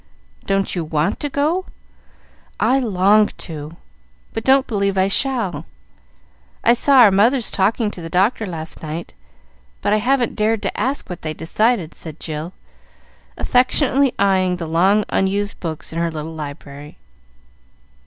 "Don't 0.47 0.75
you 0.75 0.83
want 0.83 1.19
to 1.19 1.29
go? 1.29 1.67
I 2.59 2.79
long 2.79 3.27
to, 3.37 3.75
but 4.33 4.43
don't 4.43 4.65
believe 4.65 4.97
I 4.97 5.07
shall. 5.07 5.63
I 6.63 6.73
saw 6.73 6.97
our 7.01 7.11
mothers 7.11 7.51
talking 7.51 7.91
to 7.91 8.01
the 8.01 8.09
doctor 8.09 8.47
last 8.47 8.81
night, 8.81 9.13
but 9.79 9.93
I 9.93 9.97
haven't 9.97 10.35
dared 10.35 10.63
to 10.63 10.75
ask 10.75 11.07
what 11.07 11.21
they 11.21 11.35
decided," 11.35 11.93
said 11.93 12.19
Jill, 12.19 12.51
affectionately 13.37 14.15
eying 14.19 14.55
the 14.57 14.65
long 14.65 15.05
unused 15.09 15.59
books 15.59 15.93
in 15.93 15.99
her 15.99 16.09
little 16.09 16.33
library. 16.33 16.97